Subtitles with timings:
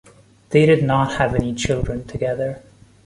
[0.49, 2.63] They did not have any children together.